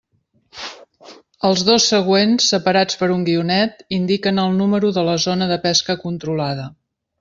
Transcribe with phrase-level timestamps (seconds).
[1.49, 6.03] Els dos següents, separats per un guionet, indiquen el número de la zona de pesca
[6.07, 6.71] controlada.